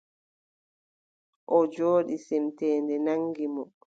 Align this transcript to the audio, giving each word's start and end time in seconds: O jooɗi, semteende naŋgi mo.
O 1.57 1.57
jooɗi, 1.73 2.15
semteende 2.27 2.95
naŋgi 3.05 3.45
mo. 3.55 3.63